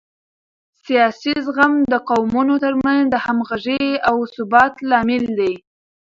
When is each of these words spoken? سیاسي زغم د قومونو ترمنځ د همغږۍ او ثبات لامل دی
سیاسي 0.83 1.33
زغم 1.45 1.73
د 1.91 1.93
قومونو 2.09 2.53
ترمنځ 2.63 3.01
د 3.09 3.15
همغږۍ 3.25 3.85
او 4.09 4.15
ثبات 4.35 4.73
لامل 4.89 5.23
دی 5.39 5.53